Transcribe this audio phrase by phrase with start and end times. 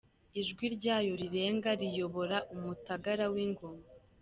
[0.39, 3.85] Ijwi ryayo rirenga riyobora umutagara w’ingoma:.